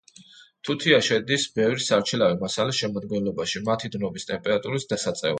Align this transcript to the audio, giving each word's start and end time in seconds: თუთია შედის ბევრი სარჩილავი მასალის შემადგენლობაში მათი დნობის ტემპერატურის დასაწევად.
თუთია 0.67 0.95
შედის 1.07 1.43
ბევრი 1.59 1.83
სარჩილავი 1.87 2.37
მასალის 2.43 2.79
შემადგენლობაში 2.83 3.61
მათი 3.67 3.91
დნობის 3.97 4.25
ტემპერატურის 4.31 4.89
დასაწევად. 4.95 5.29